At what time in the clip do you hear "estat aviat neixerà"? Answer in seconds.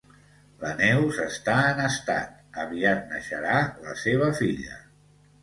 1.89-3.61